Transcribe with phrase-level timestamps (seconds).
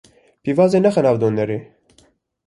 [0.43, 1.57] Pîvazê nexe nav donerê.